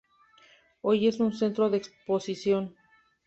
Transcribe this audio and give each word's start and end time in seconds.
Hoy 0.81 1.07
es 1.07 1.19
un 1.19 1.31
centro 1.31 1.69
de 1.69 1.77
exposición. 1.77 2.75